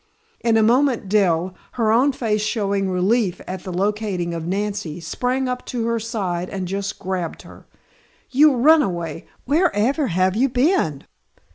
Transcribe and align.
In 0.39 0.57
a 0.57 0.63
moment 0.63 1.07
Dell, 1.09 1.53
her 1.73 1.91
own 1.91 2.11
face 2.11 2.41
showing 2.41 2.89
relief 2.89 3.39
at 3.45 3.63
the 3.63 3.71
locating 3.71 4.33
of 4.33 4.47
Nancy, 4.47 4.99
sprang 4.99 5.47
up 5.47 5.63
to 5.67 5.85
her 5.85 5.99
side 5.99 6.49
and 6.49 6.67
just 6.67 6.97
grabbed 6.97 7.43
her. 7.43 7.67
"You 8.31 8.55
runaway! 8.55 9.27
Where 9.45 9.69
ever 9.75 10.07
have 10.07 10.35
you 10.35 10.49
been?" 10.49 11.03